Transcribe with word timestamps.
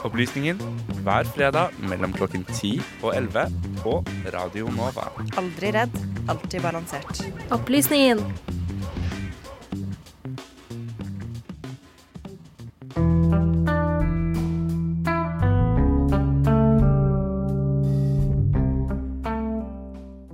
Opplysningen 0.00 0.60
hver 1.04 1.28
fredag 1.28 1.74
mellom 1.84 2.12
klokken 2.16 2.44
10 2.48 2.78
og 3.02 3.10
11 3.14 3.50
på 3.82 3.98
Radio 4.32 4.70
Nova. 4.72 5.10
Aldri 5.40 5.72
redd, 5.76 5.98
alltid 6.28 6.64
balansert. 6.64 7.20
Opplysningen. 7.52 8.22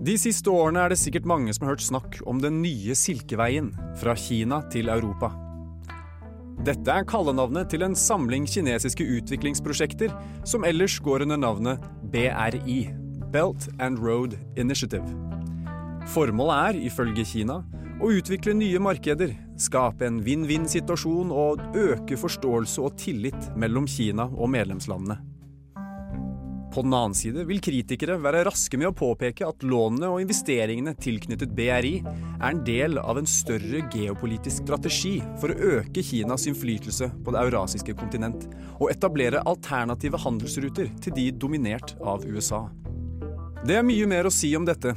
De 0.06 0.14
siste 0.22 0.46
årene 0.48 0.84
er 0.84 0.94
det 0.94 1.00
sikkert 1.02 1.26
mange 1.26 1.50
som 1.52 1.66
har 1.66 1.74
hørt 1.74 1.82
snakk 1.82 2.20
om 2.30 2.38
den 2.38 2.62
nye 2.62 2.94
Silkeveien 2.94 3.72
fra 3.98 4.14
Kina 4.14 4.62
til 4.70 4.88
Europa. 4.94 5.45
Dette 6.64 6.88
er 6.88 7.04
kallenavnet 7.04 7.68
til 7.70 7.84
en 7.84 7.94
samling 7.98 8.46
kinesiske 8.48 9.04
utviklingsprosjekter 9.18 10.14
som 10.48 10.64
ellers 10.64 10.96
går 11.04 11.26
under 11.26 11.36
navnet 11.36 11.84
BRI, 12.12 12.78
Belt 13.32 13.68
and 13.78 14.00
Road 14.00 14.38
Initiative. 14.56 15.04
Formålet 16.08 16.56
er, 16.56 16.80
ifølge 16.88 17.26
Kina, 17.28 17.60
å 18.00 18.10
utvikle 18.12 18.54
nye 18.56 18.80
markeder, 18.80 19.34
skape 19.60 20.06
en 20.08 20.22
vinn-vinn-situasjon 20.24 21.32
og 21.34 21.62
øke 21.76 22.18
forståelse 22.20 22.84
og 22.84 22.96
tillit 23.00 23.50
mellom 23.56 23.88
Kina 23.90 24.28
og 24.30 24.52
medlemslandene. 24.52 25.35
På 26.76 26.82
den 26.82 26.92
annen 26.92 27.14
side 27.16 27.46
vil 27.48 27.62
kritikere 27.64 28.18
være 28.20 28.42
raske 28.44 28.76
med 28.76 28.90
å 28.90 28.96
påpeke 28.96 29.46
at 29.48 29.62
lånene 29.64 30.10
og 30.12 30.20
investeringene 30.20 30.92
tilknyttet 31.00 31.54
BRI 31.56 31.92
er 32.04 32.50
en 32.50 32.60
del 32.66 32.98
av 33.00 33.16
en 33.16 33.28
større 33.32 33.80
geopolitisk 33.94 34.66
strategi 34.66 35.14
for 35.40 35.54
å 35.54 35.70
øke 35.78 36.04
Kinas 36.04 36.44
innflytelse 36.50 37.08
på 37.24 37.32
det 37.32 37.46
eurasiske 37.46 37.96
kontinent 37.96 38.44
og 38.74 38.90
etablere 38.92 39.40
alternative 39.48 40.20
handelsruter 40.20 40.92
til 41.00 41.16
de 41.16 41.26
dominert 41.46 41.96
av 42.04 42.28
USA. 42.28 42.66
Det 43.64 43.80
er 43.80 43.88
mye 43.94 44.12
mer 44.12 44.28
å 44.28 44.36
si 44.36 44.52
om 44.60 44.68
dette, 44.68 44.92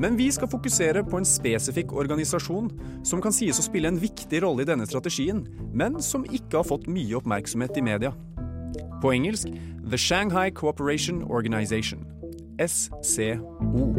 men 0.00 0.16
vi 0.16 0.32
skal 0.32 0.48
fokusere 0.48 1.04
på 1.04 1.20
en 1.20 1.28
spesifikk 1.28 1.92
organisasjon 1.92 2.72
som 3.04 3.20
kan 3.20 3.36
sies 3.36 3.60
å 3.60 3.68
spille 3.68 3.92
en 3.92 4.00
viktig 4.00 4.46
rolle 4.48 4.64
i 4.64 4.72
denne 4.72 4.88
strategien, 4.88 5.44
men 5.76 6.00
som 6.00 6.24
ikke 6.24 6.62
har 6.62 6.70
fått 6.72 6.88
mye 6.88 7.20
oppmerksomhet 7.20 7.76
i 7.76 7.90
media. 7.92 8.16
På 9.02 9.12
engelsk 9.12 9.48
The 9.90 9.98
Shanghai 9.98 10.50
Cooperation 10.50 11.22
Organization, 11.22 12.06
SCO. 12.58 13.92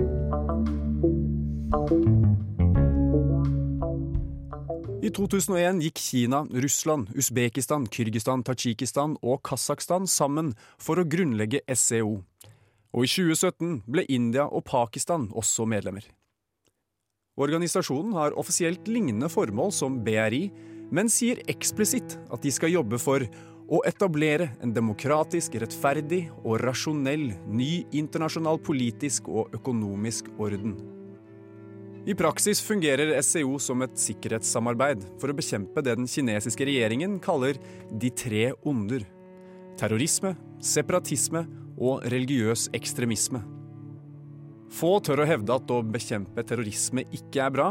I 5.03 5.09
2001 5.11 5.81
gikk 5.83 5.99
Kina, 5.99 6.45
Russland, 6.47 7.09
Usbekistan, 7.19 7.87
Kyrgyzstan, 7.91 8.43
Tadsjikistan 8.47 9.17
og 9.21 9.41
Kasakhstan 9.43 10.07
sammen 10.07 10.53
for 10.79 11.01
å 11.01 11.03
grunnlegge 11.03 11.59
SCO. 11.67 12.21
Og 12.93 13.03
i 13.03 13.09
2017 13.11 13.81
ble 13.89 14.05
India 14.07 14.45
og 14.47 14.63
Pakistan 14.69 15.27
også 15.35 15.65
medlemmer. 15.67 16.05
Organisasjonen 17.35 18.13
har 18.13 18.35
offisielt 18.37 18.87
lignende 18.87 19.27
formål 19.33 19.73
som 19.73 19.97
BRI, 20.05 20.45
men 20.93 21.09
sier 21.09 21.41
eksplisitt 21.49 22.19
at 22.31 22.43
de 22.45 22.51
skal 22.53 22.71
jobbe 22.71 22.99
for 23.01 23.25
å 23.71 23.79
etablere 23.87 24.51
en 24.63 24.73
demokratisk, 24.75 25.55
rettferdig 25.61 26.25
og 26.43 26.59
rasjonell 26.63 27.29
ny 27.47 27.85
internasjonal 27.95 28.59
politisk 28.63 29.29
og 29.31 29.53
økonomisk 29.55 30.29
orden. 30.37 30.75
I 32.03 32.15
praksis 32.19 32.59
fungerer 32.59 33.13
SCO 33.23 33.55
som 33.63 33.83
et 33.85 33.95
sikkerhetssamarbeid 33.95 35.05
for 35.21 35.31
å 35.31 35.37
bekjempe 35.37 35.83
det 35.85 35.95
den 35.95 36.09
kinesiske 36.09 36.67
regjeringen 36.67 37.15
kaller 37.23 37.55
de 37.87 38.11
tre 38.11 38.49
onder. 38.67 39.05
Terrorisme, 39.79 40.33
separatisme 40.59 41.45
og 41.79 42.03
religiøs 42.11 42.67
ekstremisme. 42.75 43.39
Få 44.73 44.97
tør 45.05 45.23
å 45.23 45.29
hevde 45.29 45.55
at 45.55 45.71
å 45.71 45.79
bekjempe 45.85 46.43
terrorisme 46.49 47.05
ikke 47.15 47.45
er 47.45 47.55
bra, 47.55 47.69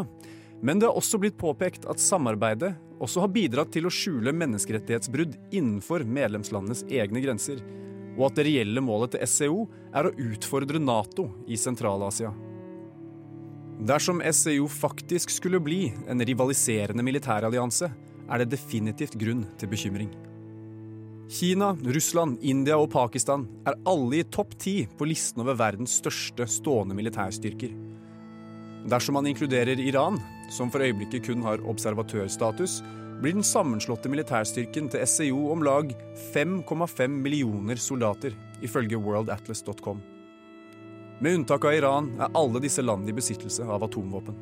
men 0.62 0.78
det 0.78 0.86
har 0.88 0.98
også 0.98 1.18
blitt 1.18 1.38
påpekt 1.38 1.86
at 1.90 2.00
samarbeidet 2.00 2.72
også 3.02 3.24
har 3.24 3.32
bidratt 3.34 3.72
til 3.74 3.88
å 3.88 3.92
skjule 3.92 4.34
menneskerettighetsbrudd 4.36 5.34
innenfor 5.50 6.04
medlemslandenes 6.06 6.84
egne 6.86 7.22
grenser, 7.24 7.58
og 8.14 8.28
at 8.28 8.38
det 8.38 8.46
reelle 8.46 8.84
målet 8.84 9.16
til 9.16 9.26
SCO 9.26 9.66
er 9.90 10.06
å 10.06 10.14
utfordre 10.30 10.78
Nato 10.78 11.26
i 11.50 11.58
Sentral-Asia. 11.58 12.30
Dersom 13.82 14.22
SCO 14.22 14.68
faktisk 14.70 15.32
skulle 15.34 15.58
bli 15.58 15.88
en 16.06 16.22
rivaliserende 16.22 17.02
militærallianse, 17.02 17.90
er 18.30 18.42
det 18.42 18.52
definitivt 18.54 19.16
grunn 19.18 19.42
til 19.58 19.72
bekymring. 19.72 20.12
Kina, 21.32 21.72
Russland, 21.82 22.38
India 22.44 22.76
og 22.78 22.90
Pakistan 22.92 23.48
er 23.66 23.78
alle 23.88 24.20
i 24.20 24.26
topp 24.28 24.54
ti 24.60 24.82
på 24.86 25.08
listen 25.08 25.42
over 25.42 25.56
verdens 25.58 25.96
største 25.98 26.46
stående 26.46 26.94
militærstyrker. 26.94 27.72
Dersom 28.90 29.14
man 29.14 29.26
inkluderer 29.26 29.80
Iran, 29.80 30.18
som 30.50 30.70
for 30.70 30.82
øyeblikket 30.82 31.26
kun 31.26 31.42
har 31.46 31.62
observatørstatus, 31.70 32.80
blir 33.22 33.36
den 33.36 33.46
sammenslåtte 33.46 34.10
militærstyrken 34.10 34.88
til 34.90 35.06
SCO 35.06 35.44
om 35.52 35.62
lag 35.62 35.92
5,5 36.34 37.06
millioner 37.22 37.78
soldater, 37.78 38.34
ifølge 38.62 38.98
worldatlas.com. 38.98 40.02
Med 41.22 41.34
unntak 41.38 41.64
av 41.64 41.76
Iran 41.78 42.10
er 42.18 42.34
alle 42.34 42.62
disse 42.64 42.82
land 42.82 43.06
i 43.06 43.14
besittelse 43.14 43.62
av 43.62 43.84
atomvåpen. 43.86 44.34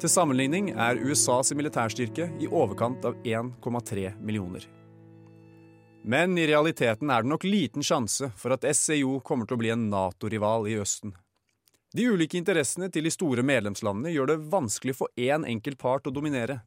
Til 0.00 0.08
sammenligning 0.08 0.70
er 0.80 0.96
USAs 0.96 1.52
militærstyrke 1.52 2.30
i 2.40 2.48
overkant 2.48 3.04
av 3.04 3.18
1,3 3.20 4.14
millioner. 4.24 4.64
Men 6.08 6.38
i 6.40 6.46
realiteten 6.48 7.10
er 7.12 7.20
det 7.20 7.28
nok 7.28 7.44
liten 7.44 7.84
sjanse 7.84 8.30
for 8.40 8.56
at 8.56 8.64
SCO 8.72 9.18
kommer 9.20 9.44
til 9.44 9.58
å 9.58 9.60
bli 9.60 9.74
en 9.74 9.90
Nato-rival 9.92 10.70
i 10.72 10.78
Østen. 10.80 11.12
De 11.90 12.04
ulike 12.06 12.38
interessene 12.38 12.86
til 12.94 13.02
de 13.02 13.10
store 13.10 13.42
medlemslandene 13.42 14.12
gjør 14.14 14.30
det 14.30 14.42
vanskelig 14.52 14.94
for 15.00 15.10
én 15.18 15.42
enkelt 15.48 15.78
part 15.80 16.06
å 16.06 16.12
dominere. 16.14 16.60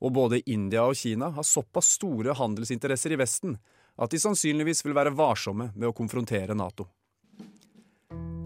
Og 0.00 0.14
både 0.16 0.40
India 0.48 0.86
og 0.88 0.96
Kina 0.96 1.28
har 1.36 1.44
såpass 1.44 1.92
store 1.98 2.32
handelsinteresser 2.38 3.12
i 3.12 3.20
Vesten 3.20 3.58
at 4.00 4.10
de 4.10 4.20
sannsynligvis 4.20 4.80
vil 4.86 4.96
være 4.96 5.12
varsomme 5.14 5.68
med 5.74 5.90
å 5.90 5.94
konfrontere 5.96 6.56
Nato. 6.56 6.88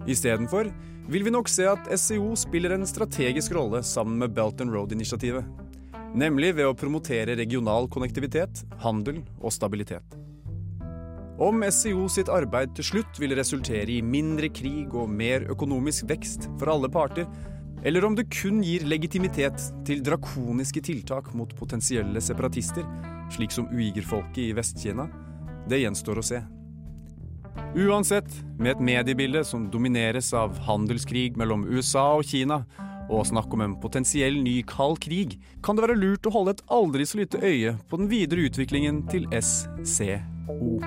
Istedenfor 0.09 0.73
vil 1.09 1.25
vi 1.25 1.33
nok 1.33 1.49
se 1.53 1.69
at 1.71 1.87
SCO 1.95 2.35
spiller 2.37 2.75
en 2.75 2.87
strategisk 2.89 3.55
rolle 3.55 3.85
sammen 3.87 4.19
med 4.19 4.35
Belt 4.35 4.61
and 4.65 4.75
Road-initiativet. 4.75 5.47
Nemlig 6.19 6.57
ved 6.59 6.67
å 6.67 6.77
promotere 6.77 7.37
regional 7.39 7.87
konnektivitet, 7.93 8.65
handel 8.83 9.23
og 9.39 9.55
stabilitet. 9.55 10.19
Om 11.39 11.63
SCO 11.71 12.09
sitt 12.11 12.31
arbeid 12.35 12.73
til 12.75 12.87
slutt 12.89 13.19
vil 13.23 13.37
resultere 13.39 13.93
i 13.95 14.01
mindre 14.03 14.49
krig 14.51 14.91
og 14.91 15.07
mer 15.07 15.45
økonomisk 15.53 16.09
vekst 16.11 16.49
for 16.59 16.73
alle 16.73 16.91
parter, 16.91 17.29
eller 17.87 18.03
om 18.09 18.17
det 18.19 18.27
kun 18.35 18.59
gir 18.67 18.83
legitimitet 18.91 19.69
til 19.87 20.03
drakoniske 20.03 20.83
tiltak 20.83 21.31
mot 21.39 21.55
potensielle 21.55 22.19
separatister, 22.19 22.83
slik 23.31 23.55
som 23.55 23.69
uigerfolket 23.71 24.49
i 24.49 24.55
Vest-Kina, 24.57 25.07
det 25.71 25.79
gjenstår 25.85 26.19
å 26.19 26.27
se. 26.27 26.43
Uansett, 27.79 28.35
med 28.59 28.75
et 28.75 28.83
mediebilde 28.91 29.45
som 29.47 29.69
domineres 29.71 30.33
av 30.35 30.59
handelskrig 30.67 31.39
mellom 31.39 31.69
USA 31.71 32.17
og 32.19 32.27
Kina, 32.27 32.65
og 33.09 33.29
snakk 33.31 33.55
om 33.55 33.63
en 33.63 33.79
potensiell 33.79 34.41
ny 34.43 34.59
kald 34.69 34.99
krig, 35.07 35.39
kan 35.63 35.79
det 35.79 35.87
være 35.87 36.01
lurt 36.03 36.27
å 36.27 36.35
holde 36.35 36.59
et 36.59 36.67
aldri 36.67 37.07
så 37.07 37.23
lite 37.23 37.41
øye 37.47 37.79
på 37.87 38.03
den 38.03 38.11
videre 38.11 38.51
utviklingen 38.51 39.05
til 39.07 39.31
SCO. 39.39 40.81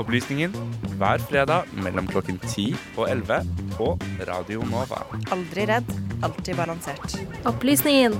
Opplysningen 0.00 0.54
hver 0.98 1.18
fredag 1.18 1.68
mellom 1.84 2.06
klokken 2.10 2.38
10 2.48 2.74
og 2.96 3.10
11 3.10 3.40
på 3.76 3.92
Radio 4.28 4.64
Nova. 4.66 5.04
Aldri 5.30 5.68
redd, 5.70 5.92
alltid 6.22 6.56
balansert. 6.58 7.14
Opplysningen. 7.46 8.16